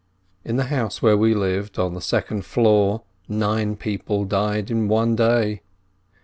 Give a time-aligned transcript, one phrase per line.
[0.43, 5.15] In the house where we lived, on the second floor, nine people died in one
[5.15, 5.61] day.